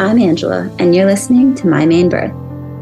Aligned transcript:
I'm 0.00 0.20
Angela, 0.20 0.72
and 0.78 0.94
you're 0.94 1.06
listening 1.06 1.56
to 1.56 1.66
My 1.66 1.84
Maine 1.84 2.08
Birth. 2.08 2.30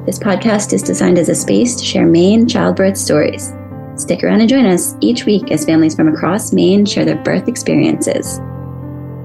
This 0.05 0.19
podcast 0.19 0.75
is 0.75 0.83
designed 0.83 1.19
as 1.19 1.31
a 1.31 1.35
space 1.35 1.75
to 1.77 1.83
share 1.83 2.05
Maine 2.05 2.47
childbirth 2.47 2.99
stories. 2.99 3.55
Stick 3.97 4.23
around 4.23 4.43
and 4.43 4.51
join 4.51 4.67
us 4.67 4.95
each 5.01 5.25
week 5.25 5.51
as 5.51 5.65
families 5.65 5.95
from 5.95 6.09
across 6.09 6.53
Maine 6.53 6.85
share 6.85 7.07
their 7.07 7.17
birth 7.17 7.49
experiences. 7.49 8.39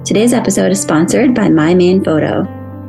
Today's 0.06 0.32
episode 0.32 0.72
is 0.72 0.82
sponsored 0.82 1.36
by 1.36 1.50
My 1.50 1.74
Maine 1.74 2.02
Photo. 2.02 2.44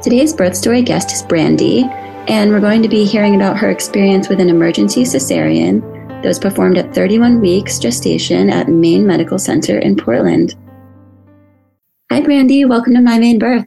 Today's 0.02 0.34
birth 0.34 0.56
story 0.56 0.82
guest 0.82 1.12
is 1.12 1.22
Brandi, 1.22 1.84
and 2.28 2.50
we're 2.50 2.60
going 2.60 2.82
to 2.82 2.90
be 2.90 3.06
hearing 3.06 3.36
about 3.36 3.58
her 3.58 3.70
experience 3.70 4.30
with 4.30 4.40
an 4.40 4.50
emergency 4.50 5.04
cesarean 5.04 5.82
that 6.08 6.28
was 6.28 6.40
performed 6.40 6.80
at 6.80 6.94
31 6.96 7.40
weeks 7.40 7.78
gestation 7.78 8.50
at 8.50 8.68
Maine 8.68 9.06
Medical 9.06 9.38
Center 9.38 9.78
in 9.78 9.96
Portland. 9.96 10.56
Hi, 12.12 12.22
Brandi. 12.22 12.68
Welcome 12.68 12.96
to 12.96 13.02
My 13.02 13.20
Maine 13.20 13.38
Birth. 13.38 13.66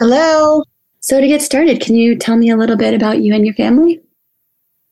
Hello. 0.00 0.64
So, 1.00 1.20
to 1.20 1.26
get 1.28 1.40
started, 1.40 1.80
can 1.80 1.94
you 1.94 2.16
tell 2.16 2.36
me 2.36 2.50
a 2.50 2.56
little 2.56 2.76
bit 2.76 2.94
about 2.94 3.22
you 3.22 3.32
and 3.32 3.46
your 3.46 3.54
family? 3.54 4.00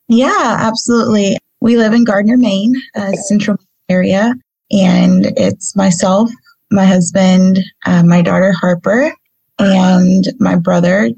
Yeah, 0.07 0.57
absolutely. 0.61 1.37
We 1.59 1.75
live 1.77 1.93
in 1.93 2.05
Gardiner, 2.05 2.37
Maine, 2.37 2.73
a 2.95 3.13
central 3.17 3.57
area 3.89 4.33
and 4.71 5.27
it's 5.37 5.75
myself, 5.75 6.29
my 6.71 6.85
husband, 6.85 7.59
uh, 7.85 8.03
my 8.03 8.21
daughter 8.21 8.51
Harper, 8.51 9.13
and 9.59 10.27
my 10.39 10.55
brother 10.55 11.09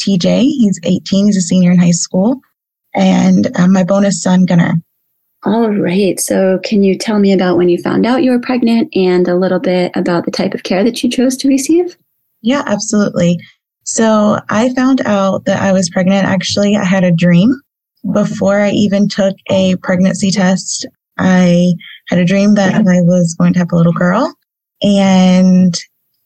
TJ. 0.00 0.42
He's 0.42 0.80
18. 0.84 1.26
He's 1.26 1.36
a 1.36 1.40
senior 1.40 1.72
in 1.72 1.78
high 1.78 1.90
school, 1.90 2.40
and 2.94 3.56
uh, 3.58 3.68
my 3.68 3.84
bonus 3.84 4.22
son 4.22 4.46
Gunnar. 4.46 4.74
All 5.44 5.70
right. 5.70 6.18
So, 6.18 6.58
can 6.64 6.82
you 6.82 6.98
tell 6.98 7.20
me 7.20 7.32
about 7.32 7.56
when 7.56 7.68
you 7.68 7.78
found 7.78 8.04
out 8.04 8.24
you 8.24 8.32
were 8.32 8.40
pregnant 8.40 8.94
and 8.96 9.28
a 9.28 9.36
little 9.36 9.60
bit 9.60 9.92
about 9.94 10.24
the 10.24 10.32
type 10.32 10.52
of 10.52 10.64
care 10.64 10.82
that 10.82 11.02
you 11.02 11.10
chose 11.10 11.36
to 11.38 11.48
receive? 11.48 11.96
Yeah, 12.42 12.64
absolutely. 12.66 13.38
So, 13.84 14.40
I 14.48 14.74
found 14.74 15.00
out 15.02 15.44
that 15.44 15.62
I 15.62 15.72
was 15.72 15.90
pregnant. 15.90 16.26
Actually, 16.26 16.76
I 16.76 16.84
had 16.84 17.04
a 17.04 17.12
dream 17.12 17.54
before 18.12 18.60
I 18.60 18.70
even 18.70 19.08
took 19.08 19.36
a 19.48 19.76
pregnancy 19.76 20.32
test. 20.32 20.86
I 21.18 21.74
had 22.08 22.18
a 22.18 22.24
dream 22.24 22.54
that 22.54 22.74
I 22.74 23.00
was 23.02 23.34
going 23.38 23.52
to 23.54 23.58
have 23.58 23.72
a 23.72 23.76
little 23.76 23.92
girl. 23.92 24.34
And 24.82 25.74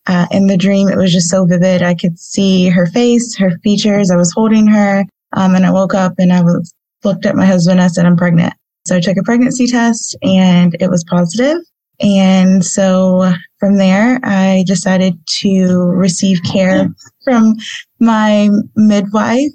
uh, 0.06 0.26
in 0.30 0.46
the 0.46 0.56
dream, 0.56 0.88
it 0.88 0.96
was 0.96 1.12
just 1.12 1.30
so 1.30 1.46
vivid. 1.46 1.82
I 1.82 1.94
could 1.94 2.18
see 2.18 2.68
her 2.68 2.86
face, 2.86 3.36
her 3.38 3.58
features. 3.62 4.10
I 4.10 4.16
was 4.16 4.32
holding 4.32 4.66
her. 4.66 5.04
Um, 5.34 5.54
and 5.54 5.64
I 5.64 5.70
woke 5.70 5.94
up 5.94 6.14
and 6.18 6.32
I 6.32 6.42
was 6.42 6.72
looked 7.04 7.26
at 7.26 7.36
my 7.36 7.46
husband. 7.46 7.80
I 7.80 7.86
said, 7.86 8.06
I'm 8.06 8.16
pregnant. 8.16 8.54
So 8.86 8.96
I 8.96 9.00
took 9.00 9.16
a 9.16 9.22
pregnancy 9.22 9.66
test 9.66 10.16
and 10.22 10.76
it 10.80 10.90
was 10.90 11.04
positive. 11.04 11.58
And 12.00 12.64
so 12.64 13.32
from 13.58 13.76
there, 13.76 14.18
I 14.24 14.64
decided 14.66 15.14
to 15.40 15.76
receive 15.76 16.42
care 16.42 16.88
from 17.22 17.54
my 18.00 18.50
midwife. 18.74 19.52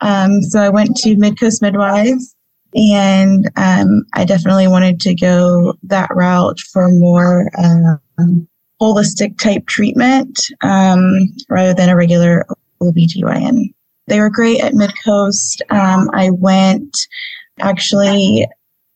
Um, 0.00 0.42
so 0.42 0.60
I 0.60 0.68
went 0.68 0.96
to 0.98 1.16
Midcoast 1.16 1.62
Midwives 1.62 2.34
and 2.74 3.50
um, 3.56 4.04
I 4.14 4.24
definitely 4.24 4.68
wanted 4.68 5.00
to 5.00 5.14
go 5.14 5.74
that 5.84 6.10
route 6.14 6.60
for 6.72 6.88
more 6.90 7.50
um, 7.58 8.48
holistic 8.80 9.38
type 9.38 9.66
treatment 9.66 10.38
um, 10.62 11.28
rather 11.48 11.74
than 11.74 11.88
a 11.88 11.96
regular 11.96 12.46
OBGYN. 12.82 13.72
They 14.06 14.20
were 14.20 14.30
great 14.30 14.60
at 14.62 14.72
Midcoast. 14.72 15.60
Um, 15.70 16.10
I 16.14 16.30
went 16.30 17.06
actually 17.60 18.46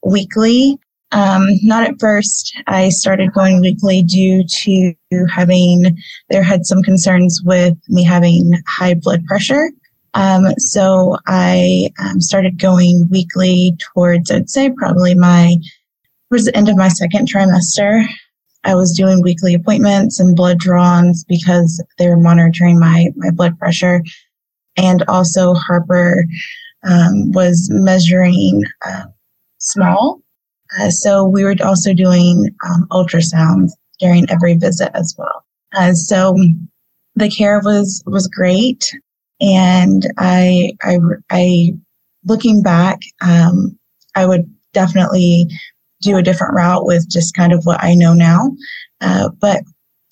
weekly. 0.05 0.79
Um, 1.13 1.47
not 1.63 1.87
at 1.87 2.01
first. 2.01 2.57
I 2.67 2.89
started 2.89 3.35
going 3.35 3.61
weekly 3.61 4.03
due 4.03 4.45
to 4.45 4.95
having, 5.29 5.99
there 6.31 6.43
had 6.43 6.65
some 6.65 6.83
concerns 6.83 7.43
with 7.45 7.77
me 7.89 8.03
having 8.03 8.55
high 8.67 8.95
blood 8.95 9.27
pressure. 9.27 9.71
Um, 10.15 10.47
so 10.59 11.17
I 11.27 11.91
um, 11.99 12.21
started 12.21 12.59
going 12.59 13.09
weekly 13.11 13.77
towards, 13.79 14.31
I'd 14.31 14.51
say 14.51 14.71
probably 14.71 15.15
my, 15.15 15.57
towards 16.29 16.45
the 16.45 16.57
end 16.57 16.69
of 16.69 16.77
my 16.77 16.89
second 16.89 17.29
trimester. 17.29 18.05
I 18.65 18.75
was 18.75 18.93
doing 18.93 19.23
weekly 19.23 19.55
appointments 19.55 20.21
and 20.21 20.37
blood 20.37 20.59
draws 20.59 21.25
because 21.25 21.83
they 21.99 22.09
were 22.09 22.17
monitoring 22.17 22.79
my, 22.79 23.09
my 23.17 23.31
blood 23.31 23.59
pressure. 23.59 24.03
And 24.77 25.03
also 25.09 25.55
Harper 25.55 26.25
um, 26.85 27.33
was 27.33 27.69
measuring 27.71 28.63
uh, 28.87 29.05
small. 29.59 30.21
Uh, 30.79 30.91
so 30.91 31.25
we 31.25 31.45
were 31.45 31.57
also 31.65 31.93
doing 31.93 32.49
um, 32.67 32.87
ultrasounds 32.91 33.73
during 33.99 34.29
every 34.31 34.55
visit 34.55 34.91
as 34.95 35.15
well. 35.19 35.45
Uh, 35.75 35.93
so 35.93 36.37
the 37.15 37.31
care 37.31 37.61
was 37.63 38.03
was 38.07 38.27
great 38.29 38.91
and 39.43 40.07
I, 40.19 40.73
I, 40.83 40.99
I, 41.31 41.75
looking 42.25 42.63
back, 42.63 43.01
um, 43.21 43.77
I 44.15 44.25
would 44.25 44.45
definitely 44.73 45.49
do 46.01 46.17
a 46.17 46.23
different 46.23 46.55
route 46.55 46.87
with 46.87 47.11
just 47.11 47.35
kind 47.35 47.53
of 47.53 47.65
what 47.65 47.83
I 47.83 47.95
know 47.95 48.15
now. 48.15 48.53
Uh, 49.01 49.31
but 49.41 49.63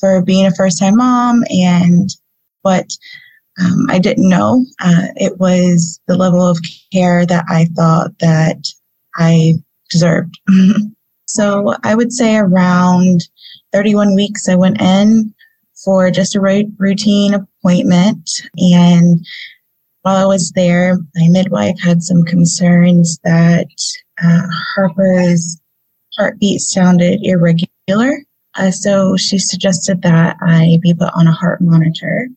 for 0.00 0.20
being 0.22 0.46
a 0.46 0.54
first 0.54 0.80
time 0.80 0.96
mom 0.96 1.44
and 1.48 2.10
what 2.62 2.86
um, 3.60 3.86
I 3.88 3.98
didn't 3.98 4.28
know, 4.28 4.64
uh, 4.80 5.08
it 5.16 5.38
was 5.38 6.00
the 6.06 6.16
level 6.16 6.42
of 6.42 6.58
care 6.92 7.24
that 7.26 7.44
I 7.48 7.66
thought 7.76 8.18
that 8.20 8.58
I 9.16 9.54
deserved. 9.91 10.38
so 11.26 11.76
I 11.84 11.94
would 11.94 12.12
say 12.12 12.36
around 12.36 13.28
31 13.72 14.14
weeks 14.14 14.48
I 14.48 14.56
went 14.56 14.80
in 14.80 15.32
for 15.84 16.10
just 16.10 16.36
a 16.36 16.41
routine 16.78 17.34
appointment. 17.34 18.28
And 18.56 19.24
while 20.02 20.16
I 20.16 20.24
was 20.24 20.52
there, 20.52 20.98
my 21.14 21.28
midwife 21.28 21.78
had 21.80 22.02
some 22.02 22.24
concerns 22.24 23.18
that 23.24 23.68
uh, 24.22 24.46
Harper's 24.74 25.60
heartbeat 26.16 26.60
sounded 26.60 27.20
irregular. 27.22 28.18
Uh, 28.56 28.70
so 28.70 29.16
she 29.16 29.38
suggested 29.38 30.02
that 30.02 30.36
I 30.42 30.78
be 30.82 30.94
put 30.94 31.12
on 31.14 31.26
a 31.26 31.32
heart 31.32 31.60
monitor 31.60 32.28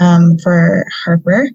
um, 0.00 0.38
for 0.38 0.84
Harper. 1.04 1.48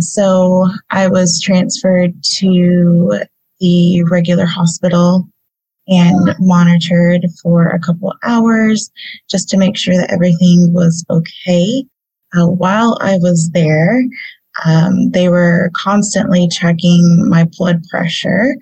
So 0.00 0.68
I 0.90 1.08
was 1.08 1.40
transferred 1.40 2.14
to 2.38 3.20
the 3.60 4.02
regular 4.04 4.46
hospital 4.46 5.28
and 5.88 6.34
monitored 6.38 7.26
for 7.42 7.68
a 7.68 7.78
couple 7.78 8.12
hours 8.22 8.90
just 9.30 9.48
to 9.50 9.56
make 9.56 9.76
sure 9.76 9.96
that 9.96 10.12
everything 10.12 10.72
was 10.72 11.04
okay. 11.10 11.84
Uh, 12.36 12.46
while 12.46 12.98
I 13.00 13.16
was 13.18 13.50
there, 13.52 14.02
um, 14.64 15.10
they 15.10 15.28
were 15.28 15.70
constantly 15.74 16.48
checking 16.48 17.28
my 17.28 17.44
blood 17.56 17.82
pressure 17.90 18.56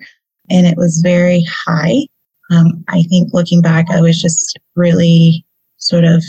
and 0.49 0.67
it 0.67 0.77
was 0.77 1.01
very 1.01 1.45
high. 1.65 2.07
Um, 2.51 2.83
I 2.89 3.03
think 3.03 3.33
looking 3.33 3.61
back, 3.61 3.89
I 3.89 4.01
was 4.01 4.21
just 4.21 4.59
really 4.75 5.45
sort 5.77 6.03
of 6.03 6.23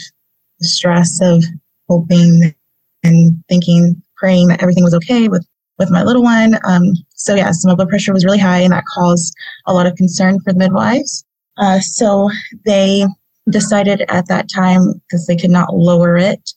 stress 0.60 1.20
of 1.20 1.44
hoping 1.88 2.54
and 3.02 3.42
thinking, 3.48 4.00
praying 4.16 4.48
that 4.48 4.62
everything 4.62 4.84
was 4.84 4.94
okay 4.94 5.28
with 5.28 5.46
with 5.78 5.90
my 5.90 6.02
little 6.02 6.22
one. 6.22 6.58
Um, 6.64 6.94
so 7.14 7.34
yes, 7.34 7.64
my 7.64 7.74
blood 7.74 7.88
pressure 7.88 8.12
was 8.12 8.24
really 8.24 8.38
high 8.38 8.60
and 8.60 8.72
that 8.72 8.84
caused 8.94 9.34
a 9.66 9.74
lot 9.74 9.86
of 9.86 9.96
concern 9.96 10.40
for 10.40 10.52
the 10.52 10.58
midwives. 10.58 11.24
Uh, 11.56 11.80
so 11.80 12.30
they 12.64 13.06
decided 13.50 14.04
at 14.08 14.28
that 14.28 14.48
time, 14.48 14.94
because 14.94 15.26
they 15.26 15.36
could 15.36 15.50
not 15.50 15.74
lower 15.74 16.16
it, 16.16 16.52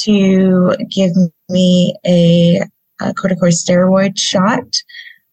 to 0.00 0.74
give 0.90 1.12
me 1.48 1.94
a, 2.06 2.62
a 3.00 3.12
corticosteroid 3.14 4.18
shot 4.18 4.64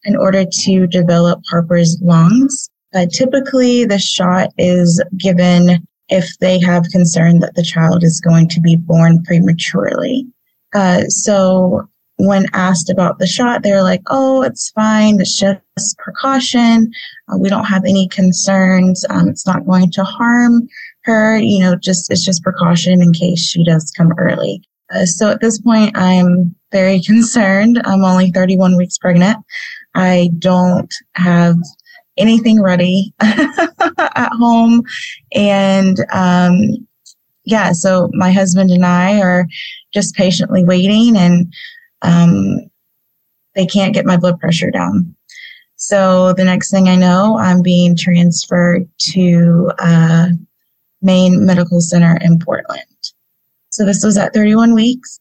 in 0.03 0.15
order 0.15 0.45
to 0.45 0.87
develop 0.87 1.41
Harper's 1.49 1.99
lungs. 2.01 2.69
Uh, 2.93 3.05
typically, 3.11 3.85
the 3.85 3.99
shot 3.99 4.49
is 4.57 5.03
given 5.17 5.85
if 6.09 6.37
they 6.39 6.59
have 6.59 6.83
concern 6.91 7.39
that 7.39 7.55
the 7.55 7.63
child 7.63 8.03
is 8.03 8.19
going 8.19 8.49
to 8.49 8.59
be 8.59 8.75
born 8.75 9.23
prematurely. 9.23 10.25
Uh, 10.73 11.03
so 11.03 11.87
when 12.19 12.47
asked 12.51 12.89
about 12.89 13.17
the 13.17 13.25
shot, 13.25 13.63
they're 13.63 13.81
like, 13.81 14.01
oh, 14.07 14.41
it's 14.41 14.71
fine. 14.71 15.19
It's 15.21 15.39
just 15.39 15.97
precaution. 15.97 16.91
Uh, 17.29 17.37
we 17.37 17.47
don't 17.47 17.65
have 17.65 17.85
any 17.85 18.09
concerns. 18.09 19.05
Um, 19.09 19.29
it's 19.29 19.47
not 19.47 19.65
going 19.65 19.89
to 19.91 20.03
harm 20.03 20.67
her. 21.03 21.37
You 21.37 21.61
know, 21.61 21.75
just, 21.75 22.11
it's 22.11 22.25
just 22.25 22.43
precaution 22.43 23.01
in 23.01 23.13
case 23.13 23.39
she 23.39 23.63
does 23.63 23.91
come 23.95 24.11
early. 24.17 24.61
Uh, 24.93 25.05
so 25.05 25.29
at 25.29 25.39
this 25.39 25.61
point, 25.61 25.97
I'm 25.97 26.53
very 26.73 27.01
concerned. 27.05 27.81
I'm 27.85 28.03
only 28.03 28.31
31 28.31 28.75
weeks 28.75 28.97
pregnant. 28.97 29.37
I 29.95 30.29
don't 30.39 30.93
have 31.13 31.55
anything 32.17 32.61
ready 32.61 33.13
at 33.21 34.29
home. 34.33 34.83
And, 35.33 36.05
um, 36.11 36.85
yeah, 37.45 37.71
so 37.71 38.09
my 38.13 38.31
husband 38.31 38.71
and 38.71 38.85
I 38.85 39.21
are 39.21 39.47
just 39.93 40.15
patiently 40.15 40.63
waiting, 40.63 41.17
and 41.17 41.51
um, 42.01 42.59
they 43.55 43.65
can't 43.65 43.93
get 43.93 44.05
my 44.05 44.17
blood 44.17 44.39
pressure 44.39 44.71
down. 44.71 45.15
So 45.75 46.33
the 46.33 46.43
next 46.43 46.71
thing 46.71 46.89
I 46.89 46.95
know, 46.95 47.37
I'm 47.37 47.61
being 47.61 47.95
transferred 47.95 48.87
to 49.11 49.71
uh, 49.79 50.29
Maine 51.01 51.45
Medical 51.45 51.79
Center 51.79 52.17
in 52.21 52.39
Portland. 52.39 52.83
So 53.69 53.85
this 53.85 54.03
was 54.03 54.17
at 54.17 54.33
31 54.33 54.73
weeks. 54.73 55.19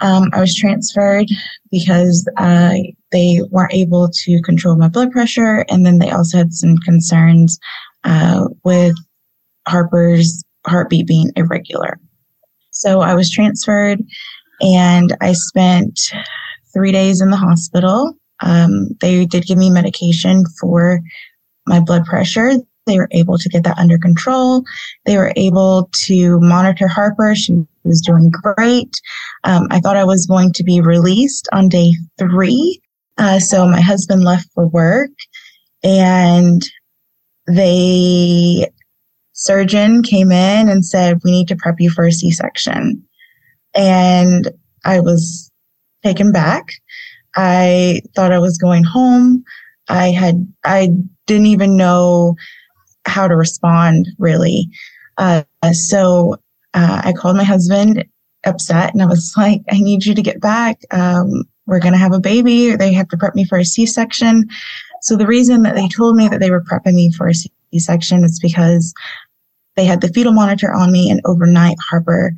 Um, 0.00 0.30
I 0.32 0.40
was 0.40 0.54
transferred 0.54 1.26
because 1.70 2.28
uh, 2.36 2.74
they 3.12 3.40
weren't 3.50 3.74
able 3.74 4.08
to 4.08 4.40
control 4.42 4.76
my 4.76 4.88
blood 4.88 5.10
pressure, 5.10 5.64
and 5.68 5.84
then 5.84 5.98
they 5.98 6.10
also 6.10 6.38
had 6.38 6.52
some 6.52 6.78
concerns 6.78 7.58
uh, 8.04 8.48
with 8.64 8.94
Harper's 9.66 10.42
heartbeat 10.66 11.06
being 11.06 11.32
irregular. 11.36 11.98
So 12.70 13.00
I 13.00 13.14
was 13.14 13.30
transferred, 13.30 14.00
and 14.60 15.16
I 15.20 15.32
spent 15.32 16.00
three 16.72 16.92
days 16.92 17.20
in 17.20 17.30
the 17.30 17.36
hospital. 17.36 18.16
Um, 18.40 18.88
they 19.00 19.26
did 19.26 19.46
give 19.46 19.58
me 19.58 19.70
medication 19.70 20.44
for 20.60 21.00
my 21.66 21.80
blood 21.80 22.04
pressure. 22.04 22.52
They 22.86 22.98
were 22.98 23.08
able 23.10 23.36
to 23.36 23.48
get 23.48 23.64
that 23.64 23.78
under 23.78 23.98
control. 23.98 24.64
They 25.04 25.18
were 25.18 25.32
able 25.36 25.90
to 25.92 26.40
monitor 26.40 26.88
Harper. 26.88 27.34
She 27.34 27.66
was 27.84 28.00
doing 28.00 28.30
great. 28.30 29.00
Um, 29.44 29.66
I 29.70 29.80
thought 29.80 29.96
I 29.96 30.04
was 30.04 30.26
going 30.26 30.52
to 30.54 30.64
be 30.64 30.80
released 30.80 31.48
on 31.52 31.68
day 31.68 31.92
three. 32.18 32.80
Uh, 33.18 33.40
so 33.40 33.66
my 33.66 33.80
husband 33.80 34.24
left 34.24 34.48
for 34.54 34.66
work 34.66 35.10
and 35.82 36.62
the 37.46 38.68
surgeon 39.32 40.02
came 40.02 40.32
in 40.32 40.68
and 40.68 40.84
said, 40.84 41.20
we 41.24 41.30
need 41.30 41.48
to 41.48 41.56
prep 41.56 41.76
you 41.78 41.90
for 41.90 42.06
a 42.06 42.12
C-section. 42.12 43.07
And 43.74 44.50
I 44.84 45.00
was 45.00 45.50
taken 46.02 46.32
back. 46.32 46.68
I 47.36 48.00
thought 48.14 48.32
I 48.32 48.38
was 48.38 48.58
going 48.58 48.84
home. 48.84 49.44
I 49.88 50.10
had, 50.10 50.46
I 50.64 50.90
didn't 51.26 51.46
even 51.46 51.76
know 51.76 52.36
how 53.06 53.28
to 53.28 53.36
respond 53.36 54.08
really. 54.18 54.68
Uh, 55.16 55.42
so 55.72 56.36
uh, 56.74 57.02
I 57.04 57.12
called 57.12 57.36
my 57.36 57.44
husband 57.44 58.04
upset 58.44 58.92
and 58.92 59.02
I 59.02 59.06
was 59.06 59.34
like, 59.36 59.62
I 59.70 59.78
need 59.78 60.04
you 60.04 60.14
to 60.14 60.22
get 60.22 60.40
back. 60.40 60.80
Um, 60.90 61.44
we're 61.66 61.80
going 61.80 61.92
to 61.92 61.98
have 61.98 62.14
a 62.14 62.20
baby. 62.20 62.74
They 62.76 62.92
have 62.94 63.08
to 63.08 63.16
prep 63.16 63.34
me 63.34 63.44
for 63.44 63.58
a 63.58 63.64
C 63.64 63.84
section. 63.84 64.48
So 65.02 65.16
the 65.16 65.26
reason 65.26 65.62
that 65.62 65.74
they 65.74 65.88
told 65.88 66.16
me 66.16 66.28
that 66.28 66.40
they 66.40 66.50
were 66.50 66.62
prepping 66.62 66.94
me 66.94 67.12
for 67.12 67.28
a 67.28 67.34
C 67.34 67.50
section 67.76 68.24
is 68.24 68.40
because 68.40 68.94
they 69.76 69.84
had 69.84 70.00
the 70.00 70.08
fetal 70.08 70.32
monitor 70.32 70.72
on 70.72 70.90
me 70.90 71.10
and 71.10 71.20
overnight 71.24 71.76
Harper 71.88 72.32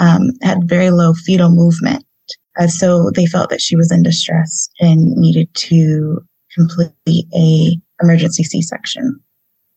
um, 0.00 0.30
had 0.42 0.68
very 0.68 0.90
low 0.90 1.12
fetal 1.14 1.50
movement. 1.50 2.04
Uh, 2.58 2.66
so 2.66 3.10
they 3.14 3.26
felt 3.26 3.50
that 3.50 3.60
she 3.60 3.76
was 3.76 3.92
in 3.92 4.02
distress 4.02 4.68
and 4.80 5.12
needed 5.12 5.48
to 5.54 6.20
complete 6.52 7.26
a 7.34 7.78
emergency 8.02 8.42
C-section. 8.42 9.20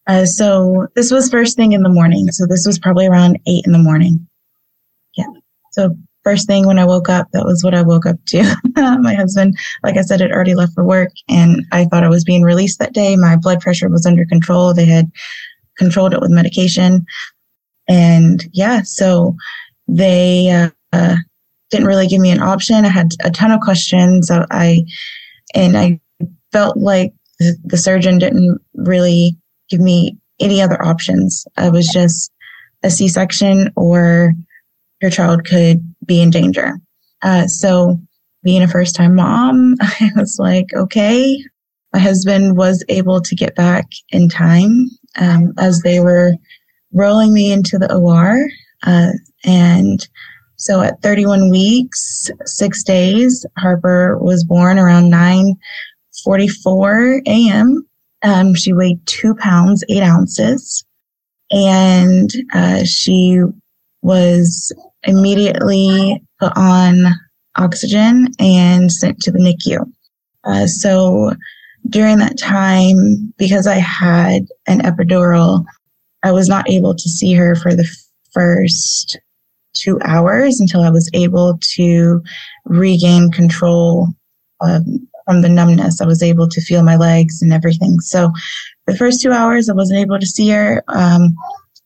Uh, 0.08 0.26
so 0.26 0.88
this 0.96 1.12
was 1.12 1.30
first 1.30 1.56
thing 1.56 1.74
in 1.74 1.84
the 1.84 1.90
morning. 1.90 2.32
So 2.32 2.46
this 2.46 2.66
was 2.66 2.80
probably 2.80 3.06
around 3.06 3.40
eight 3.48 3.66
in 3.66 3.72
the 3.72 3.80
morning. 3.80 4.28
Yeah. 5.16 5.28
So 5.72 5.96
first 6.24 6.48
thing 6.48 6.66
when 6.66 6.80
I 6.80 6.86
woke 6.86 7.10
up, 7.10 7.28
that 7.32 7.46
was 7.46 7.64
what 7.64 7.76
I 7.76 7.82
woke 7.82 8.06
up 8.06 8.18
to. 8.28 8.44
My 8.76 9.14
husband, 9.14 9.58
like 9.84 9.98
I 9.98 10.02
said, 10.02 10.20
had 10.20 10.32
already 10.32 10.56
left 10.56 10.74
for 10.74 10.84
work 10.84 11.12
and 11.30 11.66
I 11.72 11.86
thought 11.86 12.04
I 12.04 12.10
was 12.10 12.24
being 12.24 12.44
released 12.44 12.80
that 12.80 12.94
day. 12.94 13.16
My 13.16 13.36
blood 13.36 13.62
pressure 13.62 13.90
was 13.90 14.06
under 14.06 14.26
control. 14.26 14.74
They 14.74 14.86
had 14.86 15.12
controlled 15.78 16.14
it 16.14 16.22
with 16.22 16.32
medication. 16.32 17.06
And 17.88 18.46
yeah, 18.54 18.82
so 18.84 19.36
they, 19.88 20.50
uh, 20.50 20.70
uh, 20.92 21.16
didn't 21.70 21.88
really 21.88 22.08
give 22.08 22.22
me 22.22 22.30
an 22.30 22.42
option. 22.42 22.86
I 22.86 22.90
had 22.90 23.12
a 23.24 23.32
ton 23.32 23.52
of 23.52 23.62
questions. 23.62 24.28
So 24.28 24.46
I, 24.52 24.84
and 25.56 25.76
I 25.76 26.00
felt 26.52 26.78
like 26.78 27.14
the, 27.40 27.78
surgeon 27.78 28.20
didn't 28.20 28.62
really 28.76 29.36
give 29.70 29.82
me 29.82 30.18
any 30.40 30.62
other 30.62 30.82
options. 30.84 31.46
I 31.58 31.70
was 31.70 31.88
just 31.88 32.32
a 32.84 32.92
C-section 32.92 33.72
or 33.76 34.34
your 35.02 35.12
child 35.12 35.46
could 35.46 35.82
be 36.06 36.22
in 36.22 36.30
danger. 36.30 36.80
Uh, 37.22 37.48
so 37.48 38.00
being 38.44 38.62
a 38.62 38.68
first 38.68 38.96
time 38.96 39.16
mom, 39.16 39.76
I 39.82 40.12
was 40.16 40.38
like, 40.40 40.68
okay. 40.74 41.44
My 41.94 42.00
husband 42.00 42.58
was 42.58 42.84
able 42.90 43.22
to 43.22 43.36
get 43.36 43.56
back 43.56 43.86
in 44.10 44.28
time 44.28 44.90
um, 45.20 45.54
as 45.60 45.82
they 45.82 46.00
were 46.00 46.34
rolling 46.92 47.34
me 47.34 47.52
into 47.52 47.78
the 47.78 47.94
OR. 47.94 48.48
Uh, 48.82 49.12
and 49.44 50.08
so 50.64 50.82
at 50.82 51.02
31 51.02 51.50
weeks, 51.50 52.32
six 52.46 52.84
days, 52.84 53.46
Harper 53.58 54.18
was 54.20 54.46
born 54.46 54.80
around 54.80 55.12
9:44 55.12 57.22
a.m. 57.28 57.86
Um, 58.24 58.56
she 58.56 58.72
weighed 58.72 59.06
two 59.06 59.36
pounds 59.36 59.84
eight 59.90 60.04
ounces, 60.04 60.86
and 61.52 62.32
uh, 62.54 62.86
she 62.86 63.42
was 64.02 64.72
immediately 65.04 66.24
put 66.40 66.54
on 66.56 67.08
oxygen 67.58 68.30
and 68.40 68.90
sent 68.92 69.20
to 69.22 69.32
the 69.32 69.40
NICU. 69.40 69.86
Uh, 70.46 70.68
so 70.68 71.34
during 71.90 72.20
that 72.20 72.38
time, 72.38 73.34
because 73.38 73.68
I 73.68 73.76
had 73.76 74.46
an 74.68 74.80
epidural, 74.80 75.66
I 76.24 76.32
was 76.32 76.48
not 76.48 76.70
able 76.70 76.96
to 76.96 77.10
see 77.10 77.34
her 77.34 77.56
for 77.56 77.76
the 77.76 77.86
first 78.32 79.18
two 79.74 80.00
hours 80.04 80.60
until 80.60 80.82
I 80.82 80.90
was 80.90 81.10
able 81.14 81.58
to 81.76 82.24
regain 82.66 83.32
control 83.32 84.10
um, 84.62 85.08
from 85.26 85.42
the 85.42 85.50
numbness. 85.50 86.02
I 86.02 86.06
was 86.06 86.24
able 86.24 86.48
to 86.48 86.62
feel 86.62 86.84
my 86.84 86.96
legs 86.96 87.42
and 87.42 87.54
everything. 87.54 88.00
So 88.00 88.32
the 88.88 88.96
first 88.96 89.22
two 89.22 89.32
hours, 89.32 89.70
I 89.70 89.74
wasn't 89.74 90.00
able 90.00 90.20
to 90.20 90.26
see 90.26 90.50
her, 90.50 90.84
um, 90.88 91.36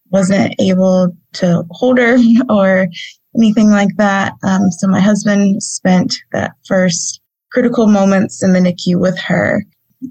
wasn't 0.10 0.56
able 0.60 1.16
to 1.34 1.66
hold 1.72 1.98
her 1.98 2.18
or 2.50 2.88
anything 3.36 3.70
like 3.70 3.96
that. 3.98 4.34
Um, 4.44 4.72
so 4.72 4.88
my 4.88 5.00
husband 5.00 5.62
spent 5.62 6.16
that 6.32 6.54
first 6.66 7.22
critical 7.52 7.88
moments 7.88 8.44
in 8.44 8.54
the 8.54 8.60
NICU 8.60 9.00
with 9.00 9.18
her, 9.20 9.64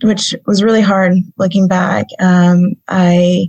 which 0.03 0.35
was 0.47 0.63
really 0.63 0.81
hard 0.81 1.15
looking 1.37 1.69
back. 1.69 2.07
Um, 2.19 2.75
I 2.89 3.49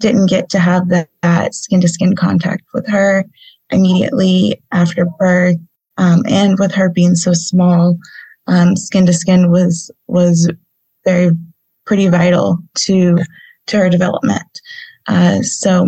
didn't 0.00 0.26
get 0.26 0.48
to 0.50 0.58
have 0.58 0.88
that 0.88 1.54
skin 1.54 1.80
to 1.80 1.88
skin 1.88 2.16
contact 2.16 2.64
with 2.74 2.86
her 2.88 3.24
immediately 3.70 4.60
after 4.72 5.06
birth. 5.18 5.56
Um, 5.98 6.22
and 6.26 6.58
with 6.58 6.72
her 6.72 6.88
being 6.88 7.14
so 7.14 7.32
small, 7.34 7.98
skin 8.74 9.06
to 9.06 9.12
skin 9.12 9.50
was 9.50 9.90
was 10.06 10.50
very 11.04 11.30
pretty 11.86 12.08
vital 12.08 12.58
to 12.78 13.18
to 13.66 13.78
her 13.78 13.90
development. 13.90 14.60
Uh, 15.06 15.42
so 15.42 15.86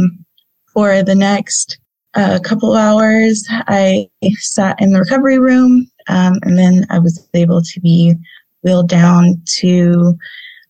for 0.72 1.02
the 1.02 1.14
next 1.14 1.78
uh, 2.14 2.38
couple 2.42 2.72
of 2.72 2.78
hours, 2.78 3.46
I 3.50 4.08
sat 4.38 4.80
in 4.80 4.92
the 4.92 5.00
recovery 5.00 5.38
room, 5.38 5.90
um, 6.08 6.34
and 6.42 6.58
then 6.58 6.86
I 6.90 6.98
was 6.98 7.26
able 7.34 7.62
to 7.62 7.80
be 7.80 8.14
wheeled 8.62 8.88
down 8.88 9.42
to 9.60 10.16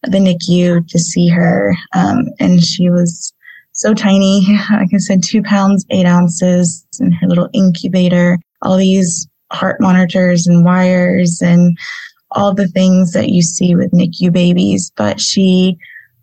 the 0.05 0.19
NICU 0.19 0.87
to 0.88 0.99
see 0.99 1.28
her, 1.28 1.75
um, 1.95 2.28
and 2.38 2.62
she 2.62 2.90
was 2.90 3.33
so 3.83 3.93
tiny. 3.93 4.47
Like 4.71 4.95
I 4.95 4.99
said, 4.99 5.23
two 5.23 5.43
pounds, 5.43 5.85
eight 5.91 6.07
ounces 6.07 6.87
in 7.01 7.12
her 7.12 7.27
little 7.27 7.49
incubator, 7.53 8.39
all 8.62 8.77
these 8.77 9.27
heart 9.53 9.81
monitors 9.81 10.47
and 10.47 10.65
wires 10.65 11.43
and 11.43 11.77
all 12.31 12.55
the 12.55 12.69
things 12.69 13.12
that 13.12 13.29
you 13.29 13.43
see 13.43 13.75
with 13.75 13.91
NICU 13.93 14.33
babies. 14.33 14.93
But 14.97 15.21
she 15.21 15.77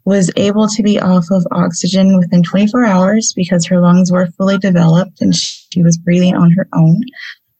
was 0.05 0.31
able 0.37 0.67
to 0.69 0.81
be 0.81 0.99
off 0.99 1.25
of 1.29 1.45
oxygen 1.51 2.17
within 2.17 2.41
24 2.41 2.85
hours 2.85 3.33
because 3.35 3.65
her 3.65 3.79
lungs 3.79 4.11
were 4.11 4.27
fully 4.37 4.57
developed 4.57 5.21
and 5.21 5.35
she 5.35 5.83
was 5.83 5.97
breathing 5.97 6.35
on 6.35 6.51
her 6.51 6.67
own. 6.73 7.01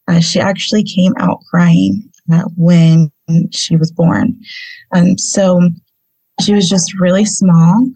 Uh, 0.08 0.20
she 0.20 0.40
actually 0.40 0.84
came 0.84 1.14
out 1.20 1.42
crying 1.52 2.10
uh, 2.32 2.44
when 2.56 3.12
she 3.52 3.76
was 3.76 3.92
born. 3.92 4.40
Um, 4.96 5.18
so 5.18 5.62
she 6.42 6.54
was 6.54 6.68
just 6.70 6.98
really 7.00 7.26
small. 7.26 7.88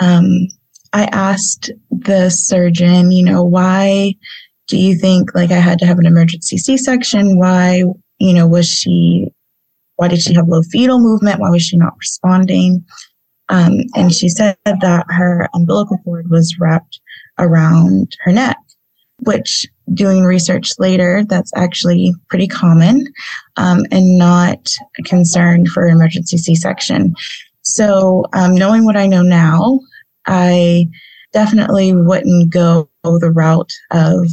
Um, 0.00 0.48
I 0.96 1.10
asked 1.12 1.70
the 1.90 2.30
surgeon, 2.30 3.10
you 3.10 3.22
know, 3.22 3.44
why 3.44 4.14
do 4.66 4.78
you 4.78 4.94
think 4.94 5.34
like 5.34 5.50
I 5.50 5.58
had 5.58 5.78
to 5.80 5.86
have 5.86 5.98
an 5.98 6.06
emergency 6.06 6.56
C-section? 6.56 7.38
Why, 7.38 7.82
you 8.18 8.32
know, 8.32 8.46
was 8.46 8.66
she, 8.66 9.26
why 9.96 10.08
did 10.08 10.22
she 10.22 10.32
have 10.32 10.48
low 10.48 10.62
fetal 10.62 10.98
movement? 10.98 11.38
Why 11.38 11.50
was 11.50 11.62
she 11.62 11.76
not 11.76 11.98
responding? 11.98 12.82
Um, 13.50 13.72
and 13.94 14.10
she 14.10 14.30
said 14.30 14.56
that 14.64 15.04
her 15.10 15.50
umbilical 15.52 15.98
cord 15.98 16.30
was 16.30 16.58
wrapped 16.58 16.98
around 17.38 18.16
her 18.20 18.32
neck, 18.32 18.56
which 19.18 19.66
doing 19.92 20.24
research 20.24 20.72
later, 20.78 21.24
that's 21.28 21.52
actually 21.56 22.14
pretty 22.30 22.48
common 22.48 23.06
um, 23.58 23.84
and 23.90 24.16
not 24.16 24.72
a 24.98 25.02
concern 25.02 25.66
for 25.66 25.86
emergency 25.86 26.38
C-section. 26.38 27.14
So 27.60 28.24
um, 28.32 28.54
knowing 28.54 28.86
what 28.86 28.96
I 28.96 29.06
know 29.06 29.20
now, 29.22 29.80
I 30.26 30.88
definitely 31.32 31.92
wouldn't 31.92 32.50
go 32.50 32.88
the 33.04 33.30
route 33.30 33.72
of 33.90 34.26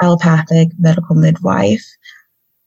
allopathic 0.00 0.68
medical 0.78 1.16
midwife. 1.16 1.84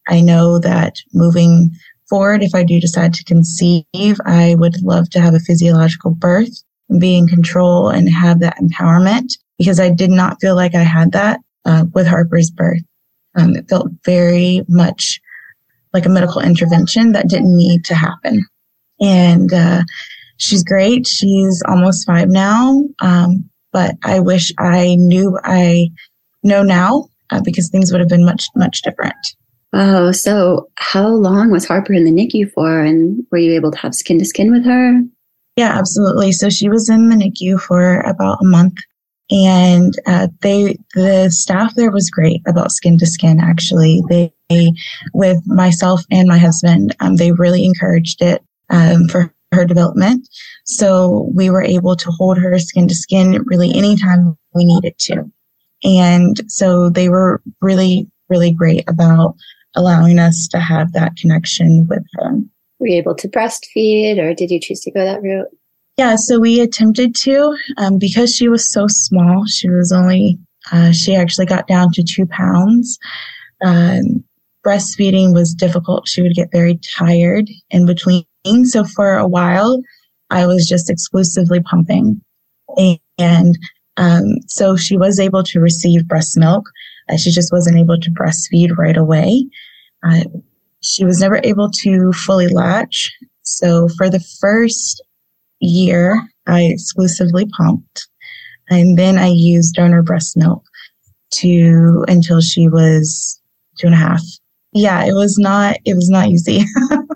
I 0.08 0.22
know 0.22 0.60
that 0.60 0.98
moving 1.14 1.72
forward, 2.10 2.44
if 2.44 2.56
I 2.56 2.64
do 2.64 2.80
decide 2.80 3.14
to 3.14 3.24
conceive, 3.24 3.86
I 4.26 4.56
would 4.56 4.82
love 4.82 5.10
to 5.12 5.22
have 5.22 5.34
a 5.34 5.40
physiological 5.40 6.12
birth 6.12 6.64
and 6.90 7.00
be 7.00 7.16
in 7.16 7.28
control 7.28 7.90
and 7.90 8.10
have 8.10 8.40
that 8.40 8.58
empowerment 8.58 9.38
because 9.58 9.80
I 9.80 9.90
did 9.90 10.10
not 10.10 10.42
feel 10.42 10.56
like 10.56 10.76
I 10.76 10.84
had 10.84 11.12
that 11.14 11.40
uh, 11.66 11.86
with 11.94 12.08
Harper's 12.08 12.50
birth. 12.50 12.82
Um, 13.36 13.56
it 13.56 13.70
felt 13.70 13.88
very 14.04 14.64
much 14.68 15.22
like 15.94 16.06
a 16.06 16.10
medical 16.10 16.42
intervention 16.42 17.12
that 17.14 17.30
didn't 17.30 17.56
need 17.56 17.86
to 17.86 17.96
happen. 17.96 18.46
And 19.00 19.54
uh, 19.54 19.84
she's 20.42 20.64
great. 20.64 21.08
She's 21.08 21.62
almost 21.68 22.06
five 22.06 22.30
now. 22.30 22.84
Um, 23.02 23.50
but 23.72 23.96
I 24.04 24.20
wish 24.20 24.52
I 24.58 24.96
knew 24.96 25.40
I 25.44 25.90
know 26.44 26.64
now 26.64 27.08
uh, 27.30 27.42
because 27.42 27.70
things 27.70 27.92
would 27.92 28.02
have 28.02 28.10
been 28.10 28.26
much, 28.26 28.48
much 28.56 28.82
different. 28.82 29.16
Oh, 29.74 30.12
so 30.12 30.68
how 30.76 31.08
long 31.08 31.52
was 31.52 31.66
Harper 31.66 31.94
in 31.94 32.04
the 32.04 32.12
NICU 32.12 32.52
for? 32.52 32.82
And 32.82 33.24
were 33.32 33.38
you 33.38 33.54
able 33.54 33.72
to 33.72 33.78
have 33.78 33.96
skin 33.96 34.20
to 34.20 34.26
skin 34.26 34.52
with 34.52 34.66
her? 34.66 35.00
Yeah, 35.56 35.78
absolutely. 35.78 36.34
So 36.34 36.50
she 36.50 36.68
was 36.68 36.90
in 36.90 37.10
the 37.10 37.16
NICU 37.16 37.62
for 37.62 38.02
about 38.02 38.40
a 38.42 38.46
month. 38.46 38.78
And 39.30 39.94
uh, 40.08 40.28
they, 40.42 40.78
the 40.94 41.30
staff 41.32 41.74
there 41.76 41.92
was 41.92 42.10
great 42.10 42.42
about 42.48 42.74
skin 42.74 42.98
to 42.98 43.06
skin. 43.06 43.40
Actually, 43.40 44.04
they, 44.10 44.74
with 45.14 45.42
myself 45.48 46.02
and 46.12 46.28
my 46.28 46.38
husband, 46.38 46.94
um, 47.00 47.16
they 47.16 47.32
really 47.32 47.64
encouraged 47.64 48.22
it 48.22 48.44
um, 48.70 49.08
for 49.08 49.34
her 49.52 49.66
development. 49.66 50.28
So 50.66 51.30
we 51.34 51.50
were 51.50 51.64
able 51.64 51.96
to 51.96 52.12
hold 52.12 52.38
her 52.38 52.58
skin 52.60 52.88
to 52.88 52.96
skin 52.96 53.44
really 53.46 53.74
anytime 53.74 54.38
we 54.54 54.66
needed 54.66 54.98
to. 55.00 55.30
And 55.84 56.40
so 56.48 56.90
they 56.90 57.10
were 57.10 57.42
really, 57.62 58.08
really 58.30 58.52
great 58.52 58.88
about 58.88 59.36
allowing 59.76 60.20
us 60.20 60.48
to 60.52 60.60
have 60.60 60.94
that 60.94 61.16
connection 61.16 61.88
with 61.88 62.04
her. 62.14 62.32
Were 62.80 62.88
you 62.88 62.98
able 62.98 63.16
to 63.16 63.28
breastfeed 63.28 64.20
or 64.20 64.34
did 64.34 64.52
you 64.52 64.60
choose 64.60 64.82
to 64.82 64.92
go 64.92 65.04
that 65.04 65.22
route? 65.22 65.48
Yeah, 65.98 66.16
so 66.16 66.40
we 66.40 66.62
attempted 66.62 67.14
to 67.16 67.56
um, 67.78 67.98
because 67.98 68.34
she 68.34 68.48
was 68.48 68.72
so 68.72 68.88
small. 68.88 69.46
She 69.46 69.70
was 69.70 69.92
only, 69.92 70.40
uh, 70.72 70.92
she 70.92 71.16
actually 71.16 71.46
got 71.46 71.68
down 71.68 71.92
to 71.94 72.04
two 72.04 72.26
pounds. 72.26 72.98
Um, 73.64 74.24
breastfeeding 74.66 75.34
was 75.34 75.54
difficult. 75.54 76.08
She 76.08 76.22
would 76.22 76.34
get 76.34 76.52
very 76.52 76.80
tired 76.98 77.50
in 77.70 77.86
between. 77.86 78.24
So 78.46 78.84
for 78.84 79.18
a 79.18 79.28
while, 79.28 79.82
I 80.30 80.46
was 80.48 80.68
just 80.68 80.90
exclusively 80.90 81.62
pumping. 81.62 82.22
And 83.18 83.58
um, 83.98 84.38
so 84.48 84.76
she 84.76 84.98
was 84.98 85.20
able 85.20 85.44
to 85.44 85.60
receive 85.60 86.08
breast 86.08 86.38
milk. 86.38 86.66
Uh, 87.10 87.18
she 87.18 87.32
just 87.32 87.52
wasn't 87.52 87.78
able 87.78 88.00
to 88.00 88.12
breastfeed 88.12 88.78
right 88.78 88.98
away. 88.98 89.48
Uh, 90.04 90.24
she 90.82 91.06
was 91.06 91.20
never 91.20 91.40
able 91.44 91.70
to 91.70 92.12
fully 92.14 92.48
latch. 92.48 93.12
So 93.44 93.90
for 93.90 94.10
the 94.10 94.24
first 94.40 95.04
year, 95.60 96.22
I 96.48 96.64
exclusively 96.64 97.46
pumped. 97.46 98.08
And 98.70 98.98
then 98.98 99.18
I 99.18 99.28
used 99.28 99.76
donor 99.76 100.02
breast 100.02 100.38
milk 100.38 100.64
to 101.32 102.06
until 102.08 102.42
she 102.42 102.68
was 102.68 103.40
two 103.78 103.88
and 103.88 103.94
a 103.94 104.00
half. 104.00 104.22
Yeah, 104.74 105.04
it 105.04 105.14
was 105.14 105.38
not, 105.38 105.76
it 105.86 105.96
was 105.96 106.10
not 106.10 106.30
easy. 106.30 106.64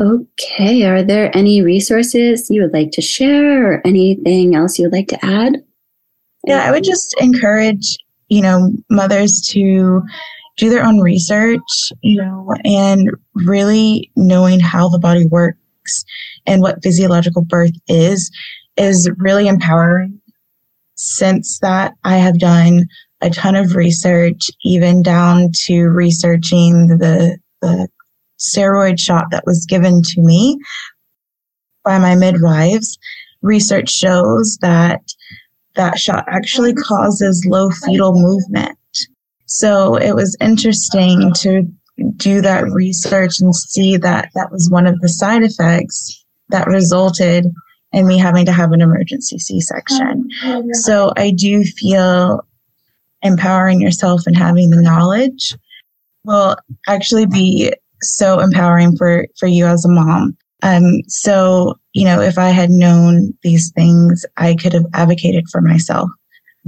okay. 0.00 0.84
Are 0.84 1.02
there 1.02 1.36
any 1.36 1.62
resources 1.62 2.48
you 2.50 2.62
would 2.62 2.72
like 2.72 2.90
to 2.92 3.02
share 3.02 3.74
or 3.74 3.82
anything 3.84 4.54
else 4.54 4.78
you 4.78 4.86
would 4.86 4.92
like 4.92 5.08
to 5.08 5.24
add? 5.24 5.62
Yeah, 6.46 6.64
I 6.64 6.70
would 6.70 6.84
just 6.84 7.14
encourage, 7.20 7.96
you 8.28 8.42
know, 8.42 8.72
mothers 8.90 9.40
to 9.50 10.02
do 10.56 10.70
their 10.70 10.84
own 10.84 11.00
research, 11.00 11.92
you 12.02 12.16
know, 12.16 12.54
and 12.64 13.10
really 13.34 14.10
knowing 14.16 14.60
how 14.60 14.88
the 14.88 14.98
body 14.98 15.26
works 15.26 16.04
and 16.46 16.62
what 16.62 16.82
physiological 16.82 17.42
birth 17.42 17.72
is, 17.88 18.30
is 18.76 19.10
really 19.18 19.48
empowering. 19.48 20.20
Since 20.96 21.58
that, 21.60 21.94
I 22.04 22.16
have 22.16 22.38
done 22.38 22.86
a 23.20 23.30
ton 23.30 23.56
of 23.56 23.74
research, 23.74 24.50
even 24.64 25.02
down 25.02 25.50
to 25.64 25.86
researching 25.86 26.88
the, 26.88 27.38
the 27.62 27.88
steroid 28.44 28.98
shot 28.98 29.26
that 29.30 29.44
was 29.46 29.66
given 29.66 30.02
to 30.02 30.20
me 30.20 30.58
by 31.84 31.98
my 31.98 32.14
midwives. 32.14 32.98
Research 33.42 33.90
shows 33.90 34.58
that 34.62 35.02
that 35.74 35.98
shot 35.98 36.24
actually 36.28 36.74
causes 36.74 37.44
low 37.46 37.70
fetal 37.70 38.14
movement. 38.14 38.78
So 39.46 39.96
it 39.96 40.14
was 40.14 40.36
interesting 40.40 41.32
to 41.38 41.62
do 42.16 42.40
that 42.40 42.64
research 42.70 43.40
and 43.40 43.54
see 43.54 43.96
that 43.98 44.30
that 44.34 44.50
was 44.50 44.70
one 44.70 44.86
of 44.86 45.00
the 45.00 45.08
side 45.08 45.42
effects 45.42 46.24
that 46.48 46.66
resulted 46.66 47.46
in 47.92 48.06
me 48.06 48.18
having 48.18 48.44
to 48.46 48.52
have 48.52 48.72
an 48.72 48.80
emergency 48.80 49.38
C-section. 49.38 50.28
So 50.72 51.12
I 51.16 51.30
do 51.30 51.62
feel 51.62 52.44
empowering 53.22 53.80
yourself 53.80 54.22
and 54.26 54.36
having 54.36 54.70
the 54.70 54.82
knowledge 54.82 55.56
will 56.24 56.56
actually 56.88 57.26
be 57.26 57.72
so 58.04 58.40
empowering 58.40 58.96
for, 58.96 59.26
for 59.38 59.46
you 59.46 59.66
as 59.66 59.84
a 59.84 59.88
mom. 59.88 60.36
Um, 60.62 61.02
so, 61.08 61.78
you 61.92 62.04
know, 62.04 62.20
if 62.20 62.38
I 62.38 62.48
had 62.48 62.70
known 62.70 63.34
these 63.42 63.70
things, 63.72 64.24
I 64.36 64.54
could 64.54 64.72
have 64.72 64.86
advocated 64.94 65.44
for 65.50 65.60
myself 65.60 66.08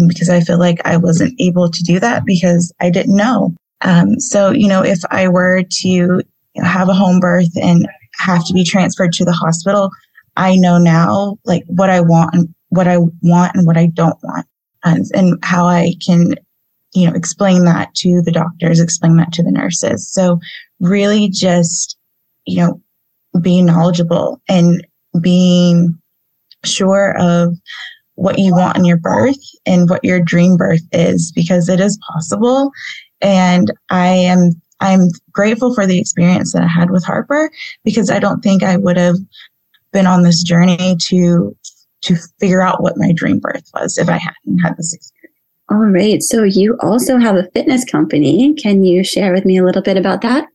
because 0.07 0.29
I 0.29 0.41
feel 0.41 0.59
like 0.59 0.81
I 0.85 0.97
wasn't 0.99 1.41
able 1.41 1.71
to 1.71 1.83
do 1.83 1.99
that 2.01 2.25
because 2.27 2.73
I 2.81 2.91
didn't 2.91 3.17
know. 3.17 3.55
Um, 3.81 4.21
so, 4.21 4.51
you 4.51 4.69
know, 4.69 4.83
if 4.83 5.01
I 5.11 5.29
were 5.29 5.63
to 5.81 6.21
have 6.57 6.89
a 6.89 6.95
home 6.95 7.21
birth 7.21 7.57
and 7.61 7.89
have 8.19 8.47
to 8.47 8.53
be 8.53 8.65
transferred 8.65 9.13
to 9.15 9.25
the 9.25 9.33
hospital, 9.33 9.91
I 10.37 10.57
know 10.57 10.79
now 10.79 11.39
like 11.45 11.65
what 11.67 11.91
I 11.91 12.01
want 12.01 12.35
and 12.35 12.55
what 12.69 12.89
I 12.89 12.99
want 12.99 13.55
and 13.55 13.67
what 13.67 13.77
I 13.77 13.87
don't 13.87 14.19
want 14.23 14.47
and, 14.85 15.07
and 15.15 15.39
how 15.43 15.67
I 15.67 15.95
can, 16.05 16.35
you 16.95 17.09
know, 17.09 17.17
explain 17.17 17.65
that 17.65 17.95
to 17.97 18.21
the 18.23 18.33
doctors, 18.33 18.81
explain 18.81 19.17
that 19.17 19.33
to 19.33 19.43
the 19.43 19.51
nurses. 19.51 20.11
So 20.13 20.39
really 20.81 21.29
just, 21.29 21.97
you 22.47 22.59
know, 22.59 22.81
being 23.41 23.67
knowledgeable 23.67 24.41
and 24.49 24.87
being 25.21 25.99
sure 26.65 27.17
of 27.19 27.55
what 28.15 28.39
you 28.39 28.53
want 28.53 28.77
in 28.77 28.85
your 28.85 28.97
birth 28.97 29.37
and 29.67 29.89
what 29.91 30.03
your 30.05 30.21
dream 30.21 30.57
birth 30.57 30.83
is 30.93 31.33
because 31.33 31.69
it 31.69 31.81
is 31.81 31.99
possible. 32.13 32.71
And 33.21 33.73
I 33.91 34.09
am, 34.09 34.51
I'm 34.81 35.09
grateful 35.33 35.75
for 35.75 35.87
the 35.87 35.99
experience 35.99 36.53
that 36.53 36.63
I 36.63 36.67
had 36.67 36.91
with 36.91 37.05
Harper 37.05 37.51
because 37.85 38.11
I 38.11 38.19
don't 38.19 38.43
think 38.43 38.63
I 38.63 38.77
would 38.77 38.97
have 38.97 39.17
been 39.93 40.07
on 40.07 40.23
this 40.23 40.43
journey 40.43 40.97
to, 41.09 41.57
to 42.03 42.17
figure 42.41 42.63
out 42.63 42.83
what 42.83 42.97
my 42.97 43.13
dream 43.13 43.39
birth 43.39 43.71
was 43.75 43.99
if 43.99 44.09
I 44.09 44.19
hadn't 44.19 44.59
had 44.59 44.77
this 44.77 44.95
experience. 44.95 45.37
All 45.69 45.79
right. 45.79 46.23
So 46.23 46.43
you 46.43 46.77
also 46.81 47.19
have 47.19 47.37
a 47.37 47.51
fitness 47.51 47.85
company. 47.85 48.55
Can 48.55 48.85
you 48.85 49.03
share 49.03 49.33
with 49.33 49.45
me 49.45 49.59
a 49.59 49.65
little 49.65 49.83
bit 49.83 49.97
about 49.97 50.23
that? 50.23 50.47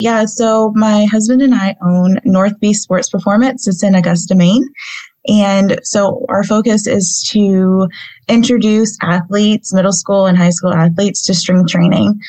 Yeah, 0.00 0.24
so 0.24 0.72
my 0.74 1.04
husband 1.04 1.40
and 1.40 1.54
I 1.54 1.76
own 1.82 2.18
North 2.24 2.58
Beast 2.58 2.82
Sports 2.82 3.08
Performance. 3.08 3.68
It's 3.68 3.82
in 3.82 3.94
Augusta, 3.94 4.34
Maine. 4.34 4.68
And 5.28 5.78
so 5.82 6.26
our 6.28 6.42
focus 6.44 6.86
is 6.86 7.26
to 7.30 7.88
introduce 8.28 8.98
athletes, 9.02 9.72
middle 9.72 9.92
school 9.92 10.26
and 10.26 10.36
high 10.36 10.50
school 10.50 10.74
athletes 10.74 11.24
to 11.26 11.34
strength 11.34 11.70
training. 11.70 12.20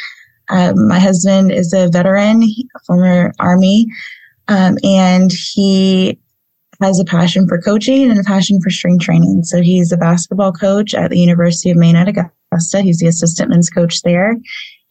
Um, 0.50 0.88
my 0.88 1.00
husband 1.00 1.52
is 1.52 1.74
a 1.74 1.90
veteran, 1.90 2.44
former 2.86 3.34
Army, 3.40 3.88
um, 4.48 4.78
and 4.84 5.32
he 5.54 6.20
has 6.82 7.00
a 7.00 7.06
passion 7.06 7.48
for 7.48 7.60
coaching 7.62 8.10
and 8.10 8.20
a 8.20 8.24
passion 8.24 8.62
for 8.62 8.70
strength 8.70 9.04
training. 9.04 9.44
So 9.44 9.62
he's 9.62 9.92
a 9.92 9.98
basketball 9.98 10.52
coach 10.52 10.94
at 10.94 11.10
the 11.10 11.20
University 11.20 11.72
of 11.72 11.78
Maine 11.78 11.96
at 11.96 12.08
Augusta. 12.08 12.82
He's 12.82 13.00
the 13.00 13.08
assistant 13.08 13.50
men's 13.50 13.70
coach 13.70 14.02
there. 14.04 14.36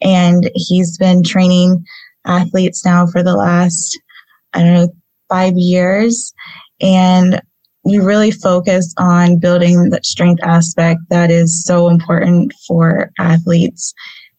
And 0.01 0.51
he's 0.55 0.97
been 0.97 1.23
training 1.23 1.85
athletes 2.25 2.85
now 2.85 3.05
for 3.07 3.23
the 3.23 3.35
last, 3.35 3.99
I 4.53 4.63
don't 4.63 4.73
know, 4.73 4.87
five 5.29 5.53
years. 5.55 6.33
And 6.81 7.41
we 7.83 7.99
really 7.99 8.31
focus 8.31 8.93
on 8.97 9.37
building 9.37 9.89
that 9.91 10.05
strength 10.05 10.41
aspect 10.43 11.01
that 11.09 11.29
is 11.29 11.63
so 11.63 11.87
important 11.87 12.53
for 12.67 13.11
athletes 13.19 13.93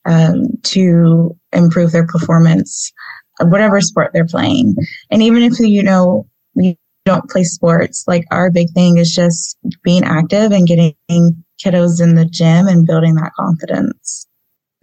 um, 0.05 0.49
to 0.65 1.37
improve 1.53 1.93
their 1.93 2.07
performance, 2.07 2.93
whatever 3.41 3.81
sport 3.81 4.11
they're 4.13 4.27
playing. 4.27 4.75
And 5.11 5.23
even 5.23 5.43
if 5.43 5.59
you 5.61 5.83
know 5.83 6.27
you 6.55 6.75
don't 7.05 7.31
play 7.31 7.45
sports, 7.45 8.05
like 8.09 8.25
our 8.31 8.51
big 8.51 8.71
thing 8.71 8.99
is 8.99 9.15
just 9.15 9.57
being 9.85 10.03
active 10.05 10.51
and 10.51 10.67
getting 10.67 10.95
kiddos 11.65 12.03
in 12.03 12.17
the 12.17 12.25
gym 12.25 12.67
and 12.67 12.87
building 12.87 13.15
that 13.15 13.33
confidence. 13.39 14.27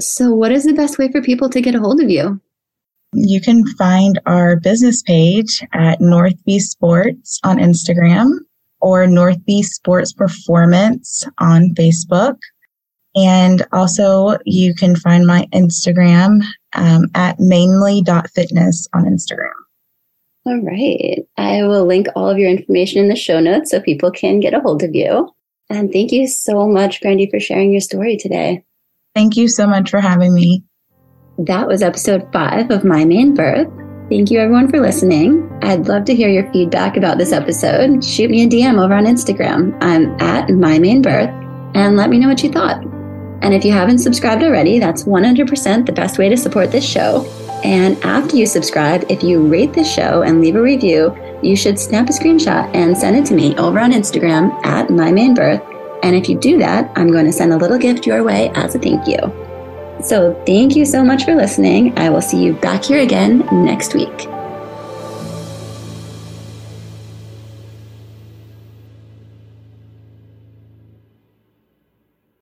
So, 0.02 0.34
what 0.34 0.52
is 0.52 0.64
the 0.64 0.74
best 0.74 0.98
way 0.98 1.12
for 1.12 1.22
people 1.22 1.50
to 1.50 1.62
get 1.62 1.76
a 1.76 1.80
hold 1.80 2.02
of 2.02 2.10
you? 2.10 2.42
You 3.13 3.41
can 3.41 3.65
find 3.75 4.20
our 4.25 4.60
business 4.60 5.01
page 5.03 5.63
at 5.74 6.01
North 6.01 6.43
Beast 6.46 6.72
Sports 6.72 7.39
on 7.43 7.58
Instagram 7.58 8.29
or 8.82 9.08
North 9.08 9.43
Beast 9.46 9.74
Sports 9.74 10.13
Performance 10.13 11.24
on 11.39 11.74
Facebook. 11.75 12.38
And 13.15 13.65
also, 13.72 14.38
you 14.46 14.74
can 14.74 14.96
find 14.96 15.27
my 15.27 15.48
Instagram 15.53 16.41
um, 16.74 17.08
at 17.13 17.39
mainely.fitness 17.39 18.88
on 18.93 19.05
Instagram. 19.05 19.51
All 20.46 20.60
right. 20.62 21.20
I 21.38 21.63
will 21.63 21.86
link 21.86 22.08
all 22.15 22.29
of 22.29 22.38
your 22.38 22.50
information 22.50 23.00
in 23.01 23.08
the 23.08 23.15
show 23.15 23.39
notes 23.39 23.72
so 23.72 23.79
people 23.79 24.12
can 24.12 24.39
get 24.39 24.53
a 24.53 24.60
hold 24.60 24.84
of 24.84 24.93
you. 24.93 25.29
And 25.70 25.91
thank 25.93 26.12
you 26.12 26.27
so 26.27 26.67
much, 26.67 27.01
Brandi, 27.01 27.29
for 27.29 27.39
sharing 27.39 27.72
your 27.72 27.82
story 27.82 28.17
today. 28.17 28.63
Thank 29.15 29.38
you 29.38 29.48
so 29.48 29.67
much 29.67 29.89
for 29.89 30.01
having 30.01 30.34
me. 30.34 30.63
That 31.40 31.68
was 31.68 31.82
episode 31.82 32.32
five 32.32 32.70
of 32.70 32.84
My 32.84 33.06
Maine 33.06 33.34
Birth. 33.34 33.68
Thank 34.08 34.30
you, 34.30 34.40
everyone, 34.40 34.70
for 34.70 34.80
listening. 34.80 35.52
I'd 35.63 35.88
love 35.88 36.06
to 36.06 36.13
hear 36.13 36.30
your 36.30 36.52
feedback 36.54 36.96
about 36.96 37.18
this 37.18 37.32
episode. 37.32 38.04
Shoot 38.04 38.30
me 38.30 38.44
a 38.44 38.48
DM 38.48 38.80
over 38.80 38.94
on 38.94 39.06
Instagram. 39.06 39.75
I'm 39.82 40.16
at 40.22 40.52
My 40.52 40.78
Maine 40.78 41.02
Birth 41.02 41.32
and 41.74 41.98
let 41.98 42.12
me 42.12 42.20
know 42.20 42.28
what 42.28 42.44
you 42.44 42.52
thought. 42.52 42.84
And 43.42 43.52
if 43.52 43.66
you 43.66 43.72
haven't 43.72 43.98
subscribed 43.98 44.44
already, 44.44 44.78
that's 44.78 45.06
100% 45.06 45.88
the 45.88 45.92
best 45.92 46.20
way 46.20 46.30
to 46.30 46.38
support 46.38 46.72
this 46.72 46.88
show. 46.88 47.25
And 47.63 47.98
after 48.04 48.36
you 48.36 48.46
subscribe, 48.46 49.04
if 49.10 49.24
you 49.24 49.48
rate 49.48 49.74
this 49.74 49.92
show 49.92 50.22
and 50.22 50.40
leave 50.40 50.56
a 50.56 50.62
review, 50.62 51.18
you 51.42 51.56
should 51.56 51.80
snap 51.80 52.10
a 52.10 52.13
screenshot 52.13 52.70
and 52.75 52.96
send 52.96 53.16
it 53.16 53.25
to 53.25 53.34
me 53.34 53.56
over 53.58 53.80
on 53.80 53.92
Instagram 53.92 54.54
at 54.63 54.92
My 54.92 55.12
Maine 55.12 55.34
Birth. 55.34 55.63
And 56.04 56.16
if 56.16 56.30
you 56.30 56.38
do 56.38 56.60
that, 56.60 56.92
I'm 56.96 57.12
going 57.12 57.25
to 57.25 57.34
send 57.34 57.54
a 57.54 57.58
little 57.58 57.80
gift 57.80 58.06
your 58.06 58.24
way 58.24 58.52
as 58.54 58.75
a 58.75 58.80
thank 58.80 59.08
you. 59.08 59.18
So 60.04 60.34
thank 60.46 60.76
you 60.76 60.86
so 60.86 61.04
much 61.04 61.24
for 61.24 61.36
listening. 61.36 61.98
I 61.98 62.10
will 62.10 62.22
see 62.22 62.44
you 62.44 62.54
back 62.54 62.84
here 62.84 63.02
again 63.02 63.48
next 63.52 63.94
week. 63.94 64.28